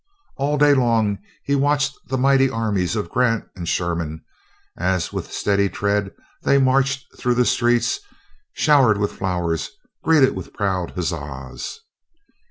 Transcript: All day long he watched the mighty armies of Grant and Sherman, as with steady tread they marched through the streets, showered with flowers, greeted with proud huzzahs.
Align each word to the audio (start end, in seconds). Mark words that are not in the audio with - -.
All 0.37 0.57
day 0.57 0.73
long 0.73 1.19
he 1.43 1.53
watched 1.53 1.95
the 2.07 2.17
mighty 2.17 2.49
armies 2.49 2.95
of 2.95 3.07
Grant 3.11 3.45
and 3.55 3.69
Sherman, 3.69 4.23
as 4.75 5.13
with 5.13 5.31
steady 5.31 5.69
tread 5.69 6.09
they 6.41 6.57
marched 6.57 7.05
through 7.19 7.35
the 7.35 7.45
streets, 7.45 7.99
showered 8.55 8.97
with 8.97 9.11
flowers, 9.11 9.69
greeted 10.03 10.35
with 10.35 10.53
proud 10.53 10.89
huzzahs. 10.95 11.81